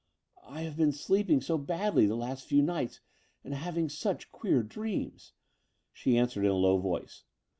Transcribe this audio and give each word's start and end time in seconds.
''I 0.47 0.63
have 0.63 0.75
been 0.77 0.91
sleeping 0.91 1.41
so 1.41 1.59
badly 1.59 2.07
the 2.07 2.15
last 2.15 2.47
few 2.47 2.63
nights 2.63 3.01
and 3.43 3.53
having 3.53 3.87
such 3.87 4.31
queer 4.31 4.63
dreams," 4.63 5.33
she 5.93 6.17
answered 6.17 6.43
in 6.43 6.49
a 6.49 6.55
low 6.55 6.79
voice. 6.79 7.23